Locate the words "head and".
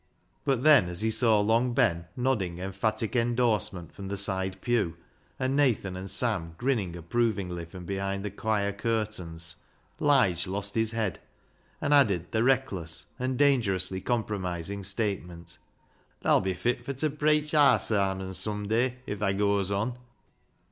10.93-11.93